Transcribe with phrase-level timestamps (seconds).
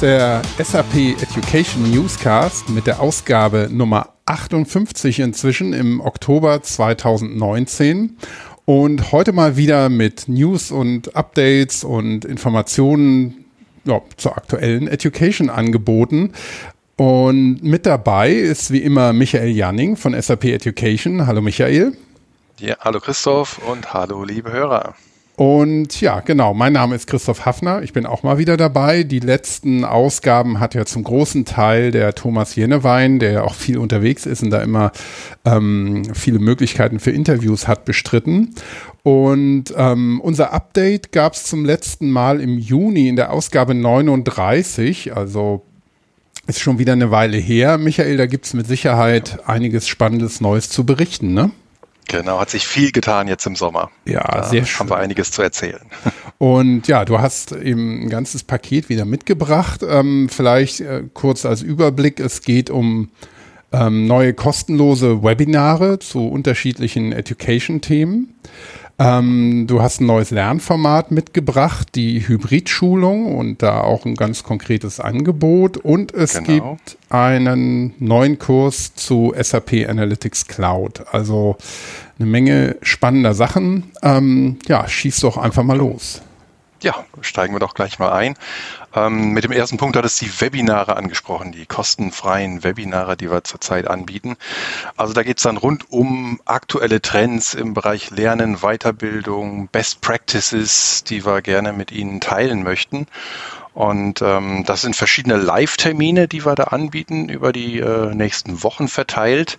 [0.00, 8.16] Der SAP Education Newscast mit der Ausgabe Nummer 58 inzwischen im Oktober 2019.
[8.64, 13.46] Und heute mal wieder mit News und Updates und Informationen
[13.86, 16.32] ja, zur aktuellen Education-Angeboten.
[16.96, 21.26] Und mit dabei ist wie immer Michael Janning von SAP Education.
[21.26, 21.96] Hallo Michael.
[22.60, 24.94] Ja, hallo Christoph und hallo liebe Hörer.
[25.38, 27.84] Und ja, genau, mein Name ist Christoph Hafner.
[27.84, 29.04] Ich bin auch mal wieder dabei.
[29.04, 33.78] Die letzten Ausgaben hat ja zum großen Teil der Thomas Jennewein, der ja auch viel
[33.78, 34.90] unterwegs ist und da immer
[35.44, 38.52] ähm, viele Möglichkeiten für Interviews hat, bestritten.
[39.04, 45.14] Und ähm, unser Update gab es zum letzten Mal im Juni in der Ausgabe 39,
[45.16, 45.64] also
[46.48, 47.78] ist schon wieder eine Weile her.
[47.78, 51.52] Michael, da gibt es mit Sicherheit einiges Spannendes Neues zu berichten, ne?
[52.08, 53.90] Genau, hat sich viel getan jetzt im Sommer.
[54.06, 54.80] Ja, da sehr schön.
[54.80, 55.82] Haben wir einiges zu erzählen.
[56.38, 59.82] Und ja, du hast eben ein ganzes Paket wieder mitgebracht.
[59.86, 62.18] Ähm, vielleicht äh, kurz als Überblick.
[62.18, 63.10] Es geht um
[63.72, 68.34] ähm, neue kostenlose Webinare zu unterschiedlichen Education-Themen.
[69.00, 74.98] Ähm, du hast ein neues Lernformat mitgebracht, die Hybridschulung und da auch ein ganz konkretes
[74.98, 75.76] Angebot.
[75.76, 76.72] Und es genau.
[76.74, 81.04] gibt einen neuen Kurs zu SAP Analytics Cloud.
[81.12, 81.56] Also
[82.18, 83.84] eine Menge spannender Sachen.
[84.02, 86.22] Ähm, ja, schieß doch einfach mal los.
[86.80, 88.36] Ja, steigen wir doch gleich mal ein.
[88.94, 93.42] Ähm, mit dem ersten Punkt hat es die Webinare angesprochen, die kostenfreien Webinare, die wir
[93.42, 94.36] zurzeit anbieten.
[94.96, 101.02] Also da geht es dann rund um aktuelle Trends im Bereich Lernen, Weiterbildung, Best Practices,
[101.02, 103.08] die wir gerne mit Ihnen teilen möchten.
[103.74, 108.86] Und ähm, das sind verschiedene Live-Termine, die wir da anbieten, über die äh, nächsten Wochen
[108.86, 109.58] verteilt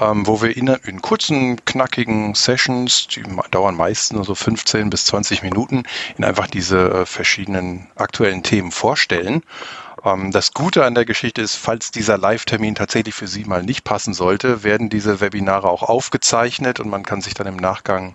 [0.00, 5.06] ähm, wo wir in, in, kurzen, knackigen Sessions, die dauern meistens nur so 15 bis
[5.06, 5.82] 20 Minuten,
[6.16, 9.42] in einfach diese äh, verschiedenen aktuellen Themen vorstellen.
[10.04, 13.84] Ähm, das Gute an der Geschichte ist, falls dieser Live-Termin tatsächlich für Sie mal nicht
[13.84, 18.14] passen sollte, werden diese Webinare auch aufgezeichnet und man kann sich dann im Nachgang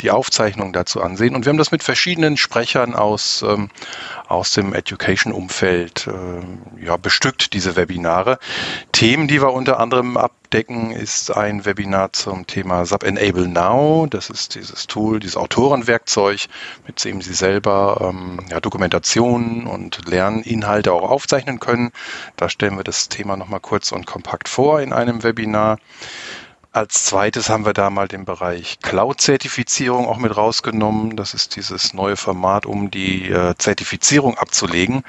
[0.00, 1.34] die Aufzeichnung dazu ansehen.
[1.34, 3.70] Und wir haben das mit verschiedenen Sprechern aus, ähm,
[4.28, 8.38] aus dem Education-Umfeld äh, ja, bestückt, diese Webinare.
[8.92, 10.16] Themen, die wir unter anderem
[10.54, 14.06] abdecken, ist ein Webinar zum Thema SAP Enable Now.
[14.08, 16.46] Das ist dieses Tool, dieses Autorenwerkzeug,
[16.86, 21.90] mit dem Sie selber ähm, ja, Dokumentationen und Lerninhalte auch aufzeichnen können.
[22.36, 25.78] Da stellen wir das Thema nochmal kurz und kompakt vor in einem Webinar.
[26.74, 31.14] Als zweites haben wir da mal den Bereich Cloud-Zertifizierung auch mit rausgenommen.
[31.14, 35.04] Das ist dieses neue Format, um die äh, Zertifizierung abzulegen,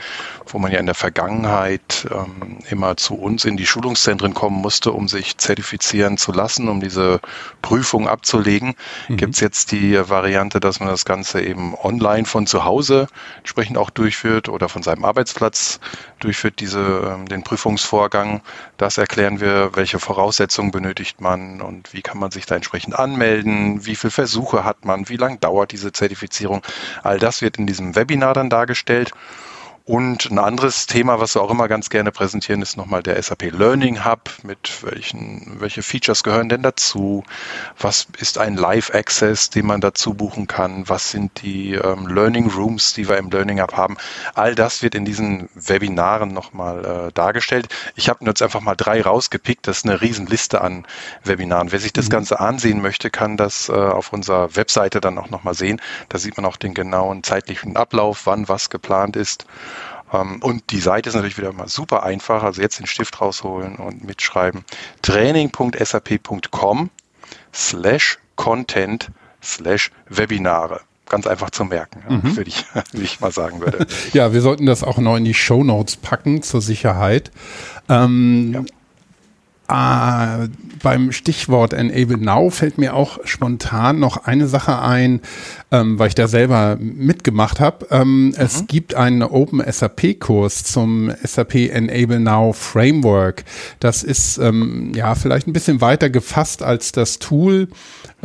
[0.46, 4.92] wo man ja in der Vergangenheit ähm, immer zu uns in die Schulungszentren kommen musste,
[4.92, 7.20] um sich zertifizieren zu lassen, um diese
[7.64, 8.76] Prüfung abzulegen.
[9.08, 9.18] Mhm.
[9.18, 13.08] Gibt es jetzt die Variante, dass man das Ganze eben online von zu Hause
[13.40, 15.80] entsprechend auch durchführt oder von seinem Arbeitsplatz
[16.20, 18.42] durchführt, diese, ähm, den Prüfungsvorgang.
[18.78, 23.86] Das erklären wir, welche Voraussetzungen benötigt man und wie kann man sich da entsprechend anmelden,
[23.86, 26.62] wie viele Versuche hat man, wie lange dauert diese Zertifizierung.
[27.02, 29.12] All das wird in diesem Webinar dann dargestellt.
[29.88, 33.52] Und ein anderes Thema, was wir auch immer ganz gerne präsentieren, ist nochmal der SAP
[33.52, 34.32] Learning Hub.
[34.42, 37.24] Mit welchen, welche Features gehören denn dazu?
[37.78, 40.90] Was ist ein Live Access, den man dazu buchen kann?
[40.90, 43.96] Was sind die ähm, Learning Rooms, die wir im Learning Hub haben?
[44.34, 47.68] All das wird in diesen Webinaren nochmal äh, dargestellt.
[47.96, 49.68] Ich habe jetzt einfach mal drei rausgepickt.
[49.68, 50.88] Das ist eine Riesenliste an
[51.24, 51.72] Webinaren.
[51.72, 52.10] Wer sich das mhm.
[52.10, 55.80] Ganze ansehen möchte, kann das äh, auf unserer Webseite dann auch nochmal sehen.
[56.10, 59.46] Da sieht man auch den genauen zeitlichen Ablauf, wann was geplant ist.
[60.22, 62.44] Ähm, und die Seite ist natürlich wieder mal super einfach.
[62.44, 64.64] Also jetzt den Stift rausholen und mitschreiben.
[65.02, 66.90] training.sap.com
[67.54, 69.10] slash content
[69.42, 72.36] slash Webinare ganz einfach zu merken, mhm.
[72.36, 73.86] würde ich, wie ich mal sagen würde.
[74.14, 77.32] ja, wir sollten das auch noch in die Show Notes packen zur Sicherheit.
[77.90, 78.62] Ähm, ja.
[79.68, 80.48] Ah,
[80.84, 85.22] beim Stichwort Enable Now fällt mir auch spontan noch eine Sache ein,
[85.72, 87.88] ähm, weil ich da selber mitgemacht habe.
[87.90, 88.34] Ähm, mhm.
[88.38, 93.44] Es gibt einen Open SAP-Kurs zum SAP Enable Now Framework.
[93.80, 97.68] Das ist ähm, ja vielleicht ein bisschen weiter gefasst als das Tool.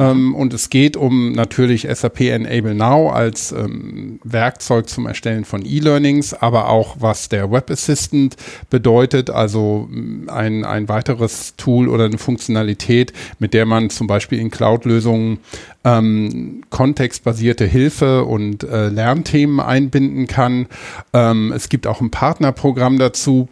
[0.00, 5.64] Ähm, und es geht um natürlich SAP Enable Now als ähm, Werkzeug zum Erstellen von
[5.64, 8.34] E-Learnings, aber auch was der Web Assistant
[8.70, 14.38] bedeutet, also mm, ein, ein weiteres Tool oder eine Funktionalität, mit der man zum Beispiel
[14.38, 15.40] in Cloud-Lösungen
[15.84, 20.66] ähm, kontextbasierte Hilfe und äh, Lernthemen einbinden kann.
[21.12, 23.48] Ähm, es gibt auch ein Partnerprogramm dazu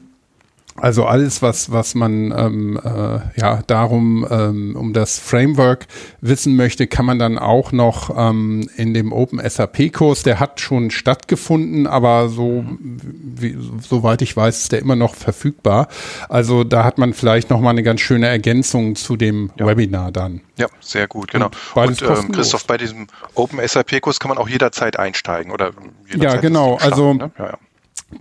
[0.81, 5.87] Also alles, was, was man ähm, äh, ja darum ähm, um das Framework
[6.21, 10.23] wissen möchte, kann man dann auch noch ähm, in dem Open SAP Kurs.
[10.23, 15.89] Der hat schon stattgefunden, aber so wie, soweit ich weiß, ist der immer noch verfügbar.
[16.29, 19.67] Also da hat man vielleicht noch mal eine ganz schöne Ergänzung zu dem ja.
[19.67, 20.41] Webinar dann.
[20.57, 21.51] Ja, sehr gut, genau.
[21.75, 25.73] Und, und ähm, Christoph, bei diesem Open SAP Kurs kann man auch jederzeit einsteigen oder
[26.07, 26.77] jederzeit Ja, genau.
[26.77, 27.31] Also ne?
[27.39, 27.59] ja, ja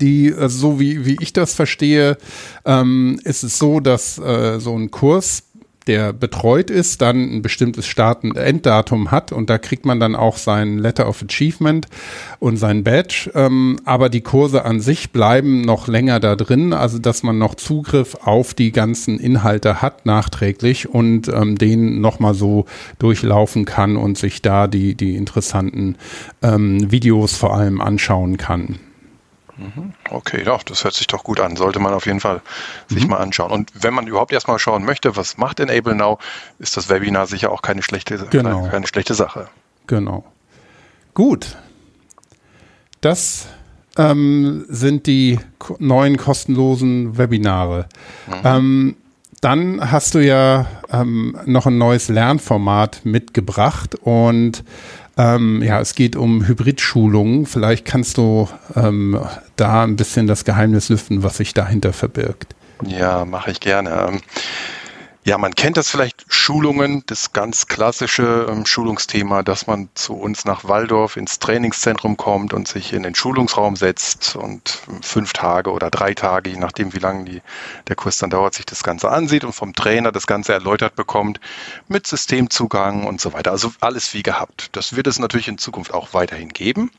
[0.01, 2.17] die, also so wie, wie ich das verstehe,
[2.65, 5.43] ähm, ist es so, dass äh, so ein Kurs,
[5.87, 10.15] der betreut ist, dann ein bestimmtes Start- und Enddatum hat und da kriegt man dann
[10.15, 11.87] auch sein Letter of Achievement
[12.39, 13.31] und sein Badge.
[13.33, 17.55] Ähm, aber die Kurse an sich bleiben noch länger da drin, also dass man noch
[17.55, 22.65] Zugriff auf die ganzen Inhalte hat nachträglich und ähm, den nochmal so
[22.99, 25.95] durchlaufen kann und sich da die, die interessanten
[26.41, 28.79] ähm, Videos vor allem anschauen kann.
[29.57, 29.93] Mhm.
[30.09, 31.55] Okay, doch, das hört sich doch gut an.
[31.55, 32.41] Sollte man auf jeden Fall
[32.87, 33.11] sich mhm.
[33.11, 33.51] mal anschauen.
[33.51, 36.19] Und wenn man überhaupt erstmal schauen möchte, was macht Enable Now,
[36.59, 38.67] ist das Webinar sicher auch keine schlechte, genau.
[38.69, 39.47] keine schlechte Sache.
[39.87, 40.25] Genau.
[41.13, 41.57] Gut.
[43.01, 43.47] Das
[43.97, 45.39] ähm, sind die
[45.79, 47.87] neuen kostenlosen Webinare.
[48.27, 48.33] Mhm.
[48.43, 48.97] Ähm,
[49.41, 54.63] dann hast du ja ähm, noch ein neues Lernformat mitgebracht und
[55.17, 57.45] ähm, ja, es geht um Hybridschulungen.
[57.45, 59.19] Vielleicht kannst du ähm,
[59.55, 62.55] da ein bisschen das Geheimnis lüften, was sich dahinter verbirgt.
[62.85, 64.19] Ja, mache ich gerne.
[65.27, 70.13] Ähm, ja, man kennt das vielleicht Schulungen, das ganz klassische ähm, Schulungsthema, dass man zu
[70.13, 75.71] uns nach Waldorf ins Trainingszentrum kommt und sich in den Schulungsraum setzt und fünf Tage
[75.71, 77.41] oder drei Tage, je nachdem wie lange die,
[77.87, 81.39] der Kurs dann dauert, sich das Ganze ansieht und vom Trainer das Ganze erläutert bekommt
[81.87, 83.51] mit Systemzugang und so weiter.
[83.51, 84.69] Also alles wie gehabt.
[84.71, 86.89] Das wird es natürlich in Zukunft auch weiterhin geben.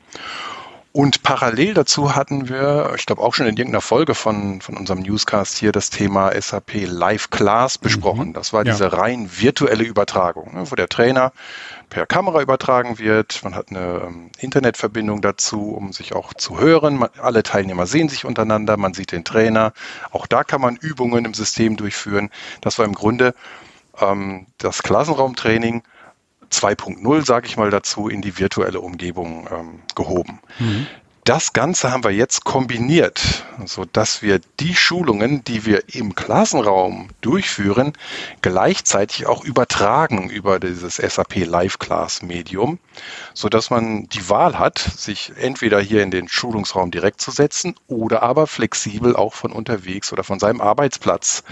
[0.91, 5.01] Und parallel dazu hatten wir, ich glaube auch schon in irgendeiner Folge von, von unserem
[5.01, 8.29] Newscast hier das Thema SAP Live Class besprochen.
[8.29, 8.33] Mhm.
[8.33, 8.89] Das war diese ja.
[8.89, 11.31] rein virtuelle Übertragung, ne, wo der Trainer
[11.89, 13.43] per Kamera übertragen wird.
[13.43, 16.97] Man hat eine ähm, Internetverbindung dazu, um sich auch zu hören.
[16.97, 19.73] Man, alle Teilnehmer sehen sich untereinander, man sieht den Trainer.
[20.09, 22.31] Auch da kann man Übungen im System durchführen.
[22.61, 23.35] Das war im Grunde
[24.01, 25.83] ähm, das Klassenraumtraining
[26.51, 30.39] 2.0, sage ich mal dazu, in die virtuelle Umgebung ähm, gehoben.
[30.59, 30.87] Mhm.
[31.29, 37.09] Das Ganze haben wir jetzt kombiniert, so dass wir die Schulungen, die wir im Klassenraum
[37.21, 37.93] durchführen,
[38.41, 42.79] gleichzeitig auch übertragen über dieses SAP Live Class Medium,
[43.35, 47.75] so dass man die Wahl hat, sich entweder hier in den Schulungsraum direkt zu setzen
[47.85, 51.43] oder aber flexibel auch von unterwegs oder von seinem Arbeitsplatz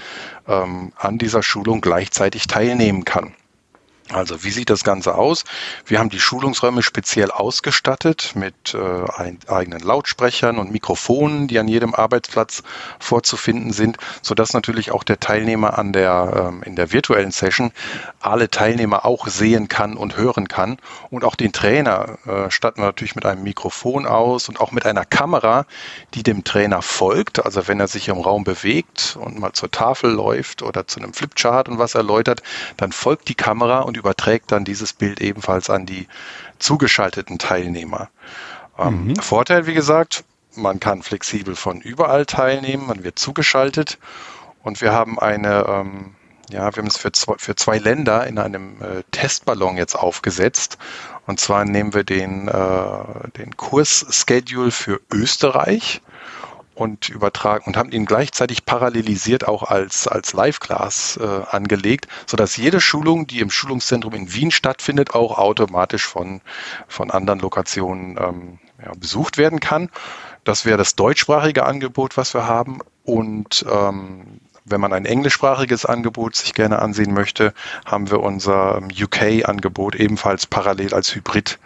[0.48, 3.36] ähm, an dieser Schulung gleichzeitig teilnehmen kann.
[4.14, 5.44] Also wie sieht das Ganze aus?
[5.86, 11.94] Wir haben die Schulungsräume speziell ausgestattet mit äh, eigenen Lautsprechern und Mikrofonen, die an jedem
[11.94, 12.64] Arbeitsplatz
[13.00, 17.72] vorzufinden sind, so dass natürlich auch der Teilnehmer an der ähm, in der virtuellen Session
[18.22, 20.78] alle Teilnehmer auch sehen kann und hören kann
[21.10, 24.86] und auch den Trainer äh, statten wir natürlich mit einem Mikrofon aus und auch mit
[24.86, 25.66] einer Kamera,
[26.14, 27.44] die dem Trainer folgt.
[27.44, 31.14] Also wenn er sich im Raum bewegt und mal zur Tafel läuft oder zu einem
[31.14, 32.42] Flipchart und was erläutert,
[32.78, 36.08] dann folgt die Kamera und überträgt dann dieses Bild ebenfalls an die
[36.60, 38.10] zugeschalteten Teilnehmer.
[38.78, 39.16] Ähm, mhm.
[39.18, 40.24] Vorteil, wie gesagt,
[40.56, 43.98] man kann flexibel von überall teilnehmen, man wird zugeschaltet
[44.64, 46.16] und wir haben eine, ähm,
[46.50, 50.78] ja, wir haben es für zwei, für zwei Länder in einem äh, Testballon jetzt aufgesetzt.
[51.26, 56.02] Und zwar nehmen wir den, äh, den Kursschedule für Österreich
[56.78, 62.80] und übertragen und haben ihn gleichzeitig parallelisiert auch als, als Live-Class äh, angelegt, sodass jede
[62.80, 66.42] Schulung, die im Schulungszentrum in Wien stattfindet, auch automatisch von,
[66.88, 69.90] von anderen Lokationen ähm, ja, besucht werden kann.
[70.44, 72.80] Das wäre das deutschsprachige Angebot, was wir haben.
[73.04, 77.54] Und ähm, wenn man ein englischsprachiges Angebot sich gerne ansehen möchte,
[77.86, 81.58] haben wir unser ähm, UK-Angebot ebenfalls parallel als Hybrid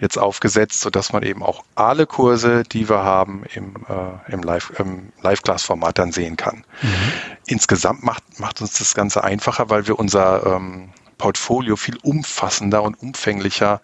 [0.00, 5.98] jetzt aufgesetzt, sodass man eben auch alle Kurse, die wir haben, im, äh, im Live-Class-Format
[5.98, 6.64] dann sehen kann.
[6.82, 7.12] Mhm.
[7.46, 10.90] Insgesamt macht, macht uns das Ganze einfacher, weil wir unser ähm,
[11.20, 13.82] Portfolio viel umfassender und umfänglicher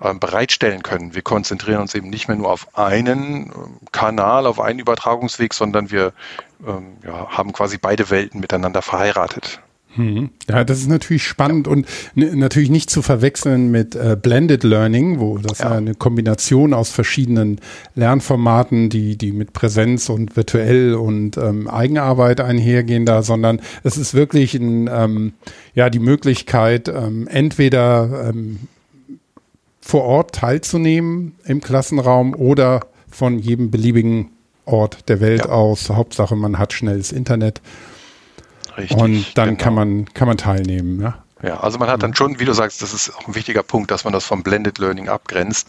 [0.00, 1.14] äh, bereitstellen können.
[1.14, 3.52] Wir konzentrieren uns eben nicht mehr nur auf einen äh,
[3.92, 6.14] Kanal, auf einen Übertragungsweg, sondern wir
[6.66, 9.60] ähm, ja, haben quasi beide Welten miteinander verheiratet.
[9.98, 10.30] Hm.
[10.48, 11.72] Ja, das ist natürlich spannend ja.
[11.72, 15.72] und natürlich nicht zu verwechseln mit äh, Blended Learning, wo das ja.
[15.72, 17.60] eine Kombination aus verschiedenen
[17.96, 24.14] Lernformaten, die, die mit Präsenz und virtuell und ähm, Eigenarbeit einhergehen da, sondern es ist
[24.14, 25.32] wirklich ein, ähm,
[25.74, 28.60] ja, die Möglichkeit, ähm, entweder ähm,
[29.80, 34.30] vor Ort teilzunehmen im Klassenraum oder von jedem beliebigen
[34.64, 35.50] Ort der Welt ja.
[35.50, 35.90] aus.
[35.90, 37.60] Hauptsache, man hat schnelles Internet.
[38.78, 38.96] Richtig.
[38.96, 39.62] Und dann genau.
[39.62, 41.00] kann man kann man teilnehmen.
[41.00, 41.18] Ja?
[41.42, 43.92] Ja, also man hat dann schon, wie du sagst, das ist auch ein wichtiger Punkt,
[43.92, 45.68] dass man das vom Blended Learning abgrenzt.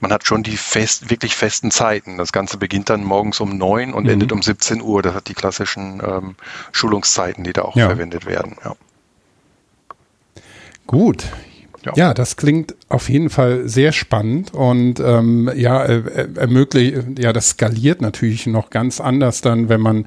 [0.00, 2.18] Man hat schon die fest, wirklich festen Zeiten.
[2.18, 4.10] Das Ganze beginnt dann morgens um neun und mhm.
[4.10, 5.00] endet um 17 Uhr.
[5.00, 6.34] Das hat die klassischen ähm,
[6.72, 7.86] Schulungszeiten, die da auch ja.
[7.86, 8.56] verwendet werden.
[8.62, 8.76] Ja.
[10.86, 11.24] Gut,
[11.96, 12.08] ja.
[12.08, 18.00] ja, das klingt auf jeden Fall sehr spannend und ähm, ja, ermöglicht, ja, das skaliert
[18.00, 20.06] natürlich noch ganz anders dann, wenn man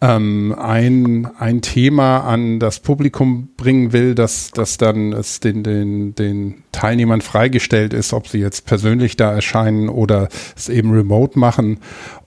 [0.00, 6.14] ähm, ein, ein Thema an das Publikum bringen will, dass, dass dann es den, den,
[6.14, 11.78] den Teilnehmern freigestellt ist, ob sie jetzt persönlich da erscheinen oder es eben remote machen.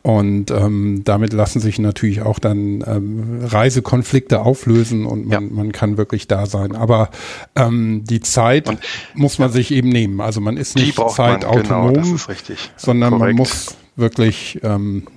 [0.04, 5.54] Und ähm, damit lassen sich natürlich auch dann ähm, Reisekonflikte auflösen und man, ja.
[5.54, 6.76] man kann wirklich da sein.
[6.76, 7.10] Aber
[7.56, 8.80] ähm, die Zeit und,
[9.16, 9.54] muss man ja.
[9.54, 10.22] sich eben nehmen.
[10.22, 12.18] Also man ist nicht zeitautonom, genau,
[12.78, 13.26] sondern Korrekt.
[13.26, 15.08] man muss wirklich ähm,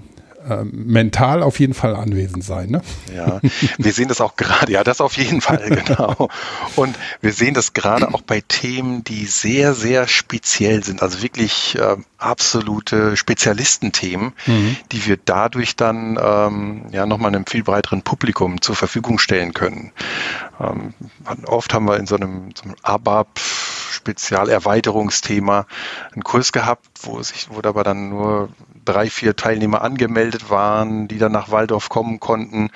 [0.48, 2.70] ähm, mental auf jeden Fall anwesend sein.
[2.70, 2.82] Ne?
[3.14, 3.40] Ja,
[3.78, 6.28] wir sehen das auch gerade, ja, das auf jeden Fall, genau.
[6.76, 11.76] Und wir sehen das gerade auch bei Themen, die sehr, sehr speziell sind, also wirklich
[11.78, 14.76] äh, absolute Spezialistenthemen, mhm.
[14.92, 19.92] die wir dadurch dann ähm, ja nochmal einem viel breiteren Publikum zur Verfügung stellen können.
[20.60, 20.94] Ähm,
[21.46, 23.38] oft haben wir in so einem, so einem ABAP
[23.90, 25.66] Spezialerweiterungsthema
[26.12, 28.48] einen Kurs gehabt, wo sich, wo dabei dann nur
[28.88, 32.71] drei, vier Teilnehmer angemeldet waren, die dann nach Waldorf kommen konnten.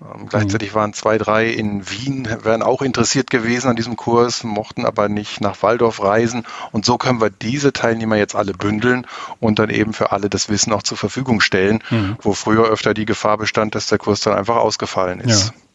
[0.00, 4.84] Ähm, gleichzeitig waren zwei, drei in Wien, wären auch interessiert gewesen an diesem Kurs, mochten
[4.84, 6.46] aber nicht nach Waldorf reisen.
[6.72, 9.06] Und so können wir diese Teilnehmer jetzt alle bündeln
[9.40, 12.16] und dann eben für alle das Wissen auch zur Verfügung stellen, mhm.
[12.20, 15.46] wo früher öfter die Gefahr bestand, dass der Kurs dann einfach ausgefallen ist.
[15.48, 15.65] Ja.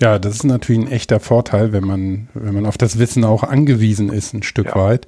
[0.00, 3.42] Ja, das ist natürlich ein echter Vorteil, wenn man, wenn man auf das Wissen auch
[3.42, 4.76] angewiesen ist, ein Stück ja.
[4.76, 5.06] weit.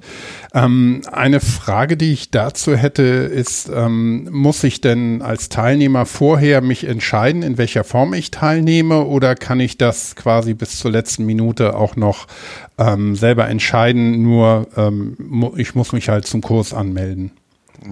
[0.53, 6.61] Ähm, eine Frage, die ich dazu hätte, ist, ähm, muss ich denn als Teilnehmer vorher
[6.61, 11.25] mich entscheiden, in welcher Form ich teilnehme, oder kann ich das quasi bis zur letzten
[11.25, 12.27] Minute auch noch
[12.77, 14.21] ähm, selber entscheiden?
[14.21, 15.17] Nur ähm,
[15.57, 17.31] ich muss mich halt zum Kurs anmelden.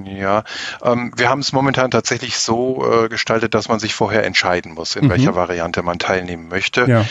[0.05, 0.43] Ja,
[0.83, 4.95] ähm, wir haben es momentan tatsächlich so äh, gestaltet, dass man sich vorher entscheiden muss,
[4.95, 5.09] in mhm.
[5.09, 6.85] welcher Variante man teilnehmen möchte.
[6.85, 7.05] Ja.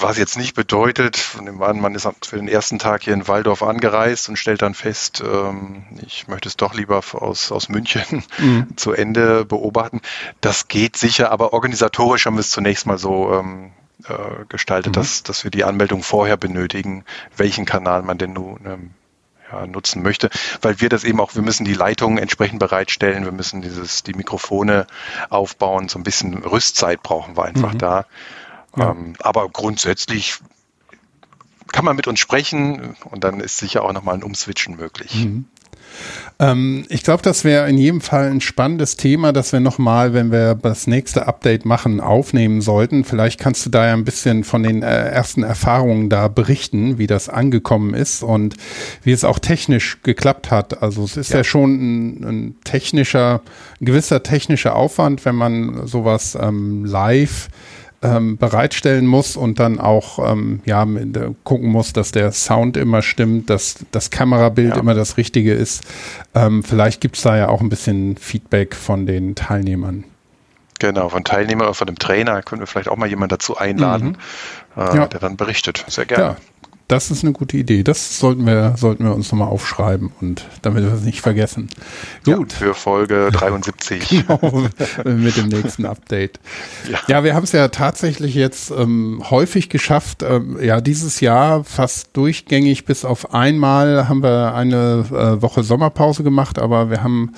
[0.00, 4.36] Was jetzt nicht bedeutet, man ist für den ersten Tag hier in Waldorf angereist und
[4.36, 8.68] stellt dann fest, ähm, ich möchte es doch lieber aus, aus München mhm.
[8.76, 10.00] zu Ende beobachten.
[10.40, 13.72] Das geht sicher, aber organisatorisch haben wir es zunächst mal so ähm,
[14.04, 15.00] äh, gestaltet, mhm.
[15.00, 17.04] dass, dass wir die Anmeldung vorher benötigen,
[17.36, 18.90] welchen Kanal man denn nun ähm,
[19.50, 20.30] ja, nutzen möchte,
[20.62, 24.14] weil wir das eben auch, wir müssen die Leitungen entsprechend bereitstellen, wir müssen dieses, die
[24.14, 24.86] Mikrofone
[25.30, 27.78] aufbauen, so ein bisschen Rüstzeit brauchen wir einfach mhm.
[27.78, 28.06] da.
[28.76, 28.90] Ja.
[28.90, 30.38] Ähm, aber grundsätzlich
[31.72, 35.14] kann man mit uns sprechen und dann ist sicher auch nochmal ein Umswitchen möglich.
[35.14, 35.46] Mhm.
[36.40, 40.30] Ähm, ich glaube, das wäre in jedem Fall ein spannendes Thema, das wir nochmal, wenn
[40.30, 43.04] wir das nächste Update machen, aufnehmen sollten.
[43.04, 47.08] Vielleicht kannst du da ja ein bisschen von den äh, ersten Erfahrungen da berichten, wie
[47.08, 48.56] das angekommen ist und
[49.02, 50.82] wie es auch technisch geklappt hat.
[50.82, 53.42] Also es ist ja, ja schon ein, ein, technischer,
[53.80, 57.48] ein gewisser technischer Aufwand, wenn man sowas ähm, live
[58.02, 60.86] ähm, bereitstellen muss und dann auch ähm, ja,
[61.44, 64.80] gucken muss, dass der Sound immer stimmt, dass das Kamerabild ja.
[64.80, 65.82] immer das Richtige ist.
[66.34, 70.04] Ähm, vielleicht gibt es da ja auch ein bisschen Feedback von den Teilnehmern.
[70.78, 74.16] Genau, von Teilnehmern oder von dem Trainer können wir vielleicht auch mal jemanden dazu einladen,
[74.76, 74.82] mhm.
[74.82, 75.06] äh, ja.
[75.08, 75.84] der dann berichtet.
[75.88, 76.24] Sehr gerne.
[76.24, 76.36] Ja,
[76.88, 77.82] das ist eine gute Idee.
[77.82, 81.68] Das sollten wir, sollten wir uns nochmal aufschreiben und damit wir es nicht vergessen.
[82.24, 82.52] Gut.
[82.52, 84.08] Ja, für Folge 73.
[84.08, 84.64] genau,
[85.04, 86.40] mit dem nächsten Update.
[86.90, 90.22] Ja, ja wir haben es ja tatsächlich jetzt ähm, häufig geschafft.
[90.22, 96.22] Ähm, ja, dieses Jahr fast durchgängig bis auf einmal haben wir eine äh, Woche Sommerpause
[96.22, 97.34] gemacht, aber wir haben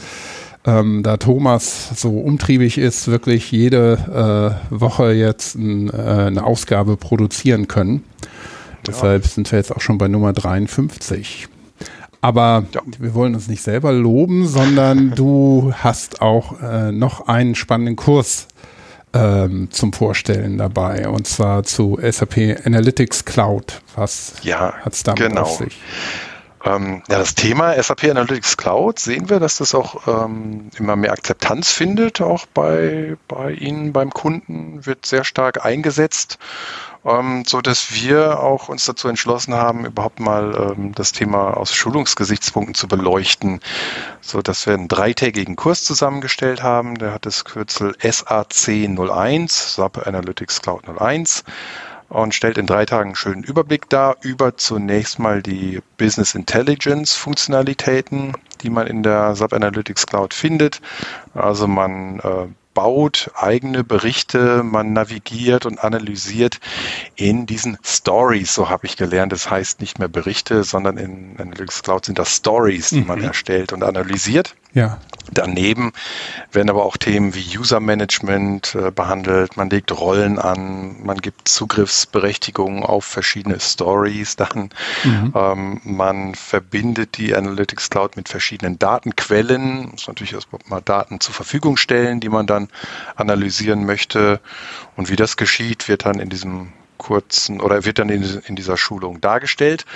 [0.65, 6.97] ähm, da Thomas so umtriebig ist, wirklich jede äh, Woche jetzt ein, äh, eine Ausgabe
[6.97, 8.05] produzieren können.
[8.91, 11.49] Deshalb sind wir jetzt auch schon bei Nummer 53.
[12.21, 12.83] Aber ja.
[12.99, 18.49] wir wollen uns nicht selber loben, sondern du hast auch äh, noch einen spannenden Kurs
[19.13, 23.81] ähm, zum Vorstellen dabei und zwar zu SAP Analytics Cloud.
[23.97, 25.43] Was ja, hat es damit genau.
[25.43, 25.81] auf sich?
[26.63, 31.13] Ähm, ja, das Thema SAP Analytics Cloud sehen wir, dass das auch ähm, immer mehr
[31.13, 36.39] Akzeptanz findet, auch bei, bei Ihnen, beim Kunden, wird sehr stark eingesetzt
[37.05, 41.75] ähm, so dass wir auch uns dazu entschlossen haben, überhaupt mal ähm, das Thema aus
[41.75, 43.61] Schulungsgesichtspunkten zu beleuchten,
[44.21, 46.97] so dass wir einen dreitägigen Kurs zusammengestellt haben.
[46.99, 51.45] Der hat das Kürzel SAC 01, SAP Analytics Cloud 01.
[52.11, 57.15] und stellt in drei Tagen einen schönen Überblick dar über zunächst mal die Business Intelligence
[57.15, 60.83] Funktionalitäten, die man in der SAP Analytics Cloud findet.
[61.35, 66.61] Also man äh, baut eigene Berichte, man navigiert und analysiert
[67.17, 69.33] in diesen Stories, so habe ich gelernt.
[69.33, 73.07] Das heißt nicht mehr Berichte, sondern in Analytics Cloud sind das Stories, die mhm.
[73.07, 74.55] man erstellt und analysiert.
[74.73, 74.99] Ja.
[75.33, 75.93] Daneben
[76.53, 79.57] werden aber auch Themen wie User Management äh, behandelt.
[79.57, 84.37] Man legt Rollen an, man gibt Zugriffsberechtigungen auf verschiedene Stories.
[84.37, 84.71] Dann
[85.05, 85.33] mhm.
[85.35, 89.91] ähm, man verbindet die Analytics Cloud mit verschiedenen Datenquellen.
[89.91, 92.60] Muss natürlich erstmal mal Daten zur Verfügung stellen, die man dann
[93.17, 94.41] analysieren möchte.
[94.97, 98.77] Und wie das geschieht, wird dann in diesem kurzen oder wird dann in, in, dieser
[98.77, 99.87] Schulung dargestellt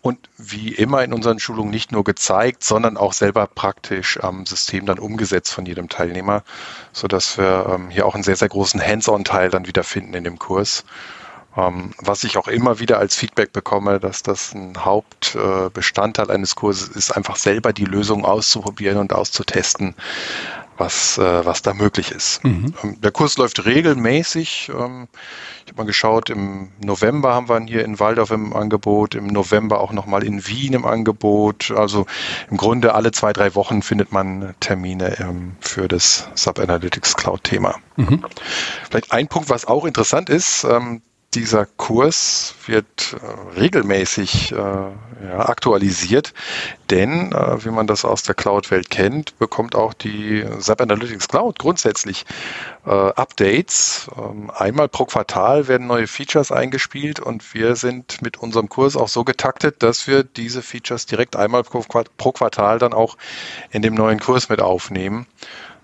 [0.00, 4.86] und wie immer in unseren Schulungen nicht nur gezeigt, sondern auch selber praktisch am System
[4.86, 6.42] dann umgesetzt von jedem Teilnehmer,
[6.92, 10.24] so dass wir ähm, hier auch einen sehr, sehr großen Hands-on-Teil dann wieder finden in
[10.24, 10.86] dem Kurs.
[11.56, 16.56] Ähm, was ich auch immer wieder als Feedback bekomme, dass das ein Hauptbestandteil äh, eines
[16.56, 19.94] Kurses ist, einfach selber die Lösung auszuprobieren und auszutesten
[20.76, 22.44] was, äh, was da möglich ist.
[22.44, 22.74] Mhm.
[22.82, 24.70] Ähm, der Kurs läuft regelmäßig.
[24.70, 25.08] Ähm,
[25.64, 29.26] ich habe mal geschaut, im November haben wir ihn hier in Waldorf im Angebot, im
[29.26, 31.70] November auch nochmal in Wien im Angebot.
[31.70, 32.06] Also
[32.50, 37.44] im Grunde alle zwei, drei Wochen findet man Termine ähm, für das Sub Analytics Cloud
[37.44, 37.76] Thema.
[37.96, 38.24] Mhm.
[38.90, 41.02] Vielleicht ein Punkt, was auch interessant ist, ähm,
[41.34, 46.32] dieser Kurs wird äh, regelmäßig äh, ja, aktualisiert,
[46.90, 51.58] denn äh, wie man das aus der Cloud-Welt kennt, bekommt auch die SAP Analytics Cloud
[51.58, 52.24] grundsätzlich
[52.86, 54.08] äh, Updates.
[54.16, 59.08] Ähm, einmal pro Quartal werden neue Features eingespielt und wir sind mit unserem Kurs auch
[59.08, 61.84] so getaktet, dass wir diese Features direkt einmal pro,
[62.16, 63.16] pro Quartal dann auch
[63.70, 65.26] in dem neuen Kurs mit aufnehmen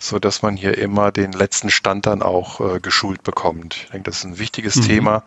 [0.00, 3.76] so dass man hier immer den letzten Stand dann auch äh, geschult bekommt.
[3.76, 4.82] Ich denke, das ist ein wichtiges mhm.
[4.82, 5.22] Thema,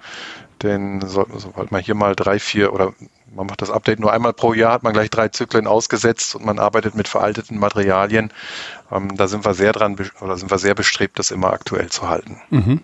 [0.61, 2.93] denn so, sobald man hier mal drei, vier oder
[3.35, 6.45] man macht das Update nur einmal pro Jahr, hat man gleich drei Zyklen ausgesetzt und
[6.45, 8.31] man arbeitet mit veralteten Materialien.
[8.91, 12.09] Ähm, da sind wir sehr dran oder sind wir sehr bestrebt, das immer aktuell zu
[12.09, 12.37] halten.
[12.49, 12.81] Mhm.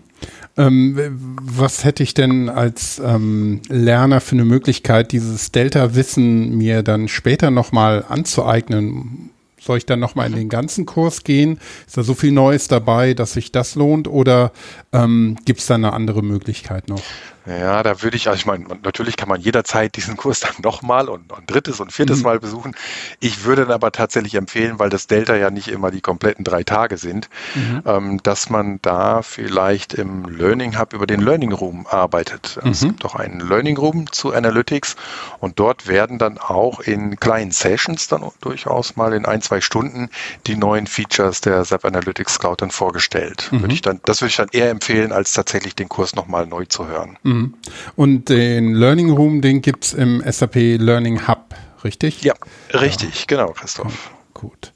[0.57, 7.07] Ähm, was hätte ich denn als ähm, Lerner für eine Möglichkeit, dieses Delta-Wissen mir dann
[7.07, 9.29] später nochmal anzueignen?
[9.61, 11.59] Soll ich dann nochmal in den ganzen Kurs gehen?
[11.85, 14.07] Ist da so viel Neues dabei, dass sich das lohnt?
[14.07, 14.51] Oder
[14.93, 17.01] ähm, gibt es da eine andere Möglichkeit noch?
[17.49, 21.09] Ja, da würde ich, also ich meine, natürlich kann man jederzeit diesen Kurs dann nochmal
[21.09, 22.23] und ein drittes und viertes mhm.
[22.23, 22.75] Mal besuchen.
[23.19, 26.63] Ich würde dann aber tatsächlich empfehlen, weil das Delta ja nicht immer die kompletten drei
[26.63, 27.81] Tage sind, mhm.
[27.85, 32.59] ähm, dass man da vielleicht im Learning Hub über den Learning Room arbeitet.
[32.63, 32.71] Mhm.
[32.71, 34.95] Es gibt auch einen Learning Room zu Analytics
[35.39, 40.09] und dort werden dann auch in kleinen Sessions dann durchaus mal in ein, zwei Stunden
[40.45, 43.49] die neuen Features der SAP Analytics Cloud dann vorgestellt.
[43.51, 43.61] Mhm.
[43.61, 46.65] Würde ich dann, das würde ich dann eher empfehlen, als tatsächlich den Kurs nochmal neu
[46.65, 47.17] zu hören.
[47.39, 47.53] Mhm.
[47.95, 52.21] Und den Learning Room, den gibt es im SAP Learning Hub, richtig?
[52.23, 52.33] Ja,
[52.73, 53.25] richtig, ja.
[53.27, 54.11] genau, Christoph.
[54.33, 54.73] Gut.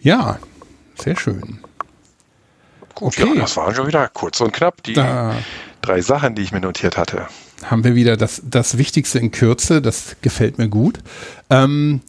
[0.00, 0.38] Ja,
[0.98, 1.58] sehr schön.
[2.94, 3.34] Gut, okay.
[3.34, 5.34] ja, das waren schon wieder kurz und knapp die da
[5.82, 7.26] drei Sachen, die ich mir notiert hatte.
[7.64, 10.98] Haben wir wieder das, das Wichtigste in Kürze, das gefällt mir gut.
[11.50, 12.00] Ähm,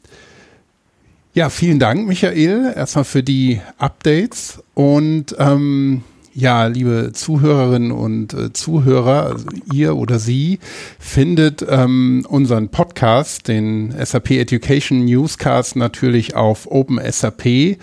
[1.34, 6.04] ja, vielen Dank, Michael, erstmal für die Updates und ähm,
[6.38, 10.60] ja, liebe Zuhörerinnen und äh, Zuhörer, also ihr oder sie
[11.00, 17.80] findet ähm, unseren Podcast, den SAP Education Newscast, natürlich auf OpenSAP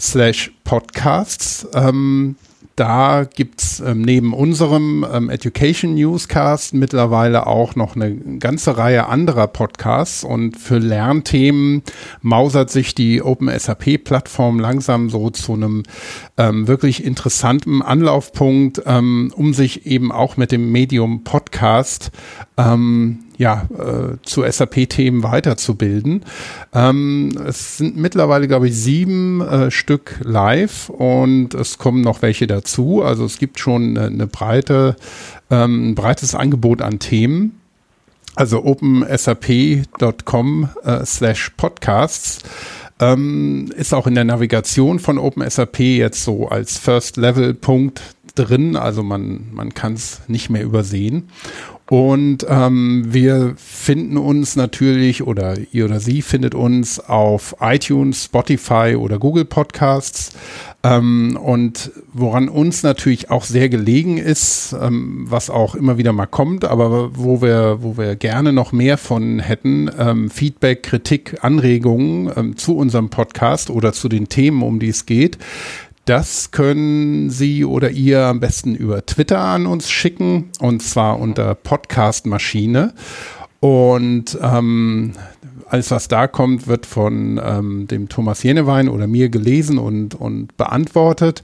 [0.00, 1.68] slash Podcasts.
[1.74, 2.36] Ähm,
[2.78, 9.48] da gibt's ähm, neben unserem ähm, Education Newscast mittlerweile auch noch eine ganze Reihe anderer
[9.48, 10.22] Podcasts.
[10.22, 11.82] Und für Lernthemen
[12.22, 15.82] mausert sich die OpenSAP-Plattform langsam so zu einem
[16.36, 22.12] ähm, wirklich interessanten Anlaufpunkt, ähm, um sich eben auch mit dem Medium Podcast
[22.56, 26.26] ähm, ja, äh, zu SAP-Themen weiterzubilden.
[26.74, 32.46] Ähm, es sind mittlerweile, glaube ich, sieben äh, Stück live und es kommen noch welche
[32.48, 33.02] dazu.
[33.02, 34.96] Also es gibt schon eine, eine breite,
[35.50, 37.60] ähm, ein breites Angebot an Themen.
[38.34, 42.40] Also opensap.com äh, slash podcasts.
[43.00, 48.02] Ähm, ist auch in der Navigation von OpenSAP jetzt so als First-Level-Punkt
[48.34, 51.28] drin, also man, man kann es nicht mehr übersehen.
[51.90, 58.94] Und ähm, wir finden uns natürlich oder ihr oder sie findet uns auf iTunes, Spotify
[58.94, 60.32] oder Google Podcasts.
[60.82, 66.26] Ähm, und woran uns natürlich auch sehr gelegen ist, ähm, was auch immer wieder mal
[66.26, 72.30] kommt, aber wo wir, wo wir gerne noch mehr von hätten, ähm, Feedback, Kritik, Anregungen
[72.36, 75.38] ähm, zu unserem Podcast oder zu den Themen, um die es geht
[76.08, 81.54] Das können Sie oder ihr am besten über Twitter an uns schicken und zwar unter
[81.54, 82.94] Podcast Maschine.
[83.60, 85.12] Und ähm,
[85.68, 90.56] alles, was da kommt, wird von ähm, dem Thomas Jenewein oder mir gelesen und, und
[90.56, 91.42] beantwortet.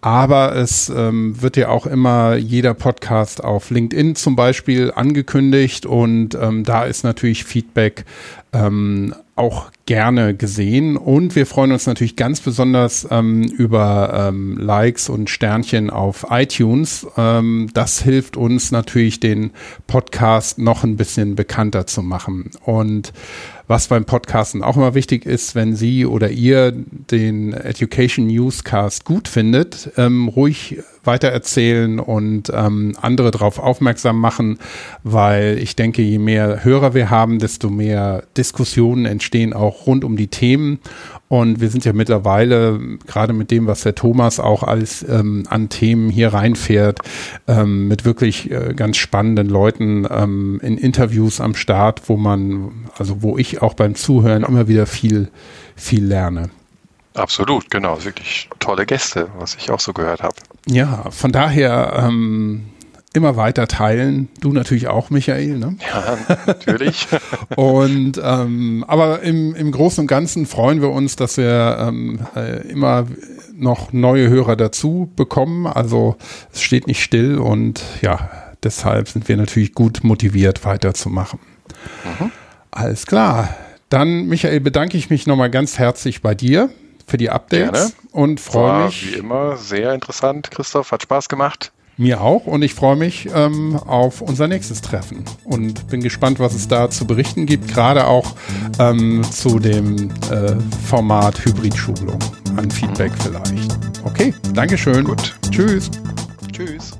[0.00, 6.36] Aber es ähm, wird ja auch immer jeder Podcast auf LinkedIn zum Beispiel angekündigt und
[6.40, 8.04] ähm, da ist natürlich Feedback
[8.52, 10.96] ähm, auch gerne gesehen.
[10.96, 17.06] Und wir freuen uns natürlich ganz besonders ähm, über ähm, Likes und Sternchen auf iTunes.
[17.16, 19.50] Ähm, das hilft uns natürlich, den
[19.86, 22.50] Podcast noch ein bisschen bekannter zu machen.
[22.64, 23.12] Und
[23.66, 29.26] was beim Podcasten auch immer wichtig ist, wenn Sie oder ihr den Education Newscast gut
[29.26, 34.58] findet, ähm, ruhig weitererzählen und ähm, andere darauf aufmerksam machen,
[35.02, 40.16] weil ich denke, je mehr Hörer wir haben, desto mehr Diskussionen entstehen auch rund um
[40.16, 40.78] die Themen.
[41.28, 45.68] Und wir sind ja mittlerweile, gerade mit dem, was der Thomas auch als ähm, an
[45.68, 47.00] Themen hier reinfährt,
[47.46, 53.22] ähm, mit wirklich äh, ganz spannenden Leuten ähm, in Interviews am Start, wo man, also
[53.22, 55.28] wo ich auch beim Zuhören immer wieder viel,
[55.76, 56.50] viel lerne.
[57.14, 58.04] Absolut, genau.
[58.04, 60.34] Wirklich tolle Gäste, was ich auch so gehört habe.
[60.66, 62.66] Ja, von daher ähm,
[63.14, 64.28] immer weiter teilen.
[64.40, 65.56] Du natürlich auch, Michael.
[65.58, 65.76] Ne?
[65.80, 67.06] Ja, natürlich.
[67.56, 72.68] und ähm, aber im, im Großen und Ganzen freuen wir uns, dass wir ähm, äh,
[72.68, 73.06] immer
[73.54, 75.66] noch neue Hörer dazu bekommen.
[75.66, 76.16] Also
[76.52, 78.30] es steht nicht still und ja,
[78.62, 81.38] deshalb sind wir natürlich gut motiviert, weiterzumachen.
[82.04, 82.32] Mhm.
[82.72, 83.54] Alles klar.
[83.90, 86.68] Dann, Michael, bedanke ich mich nochmal ganz herzlich bei dir
[87.06, 87.92] für die Updates Gerne.
[88.10, 89.12] und freue mich.
[89.12, 91.70] Wie immer sehr interessant, Christoph, hat Spaß gemacht.
[91.96, 96.54] Mir auch und ich freue mich ähm, auf unser nächstes Treffen und bin gespannt, was
[96.54, 98.34] es da zu berichten gibt, gerade auch
[98.80, 102.18] ähm, zu dem äh, Format Hybrid-Schulung
[102.56, 103.78] an Feedback vielleicht.
[104.04, 105.04] Okay, Dankeschön.
[105.04, 105.34] Gut.
[105.50, 105.90] Tschüss.
[106.52, 106.98] Tschüss.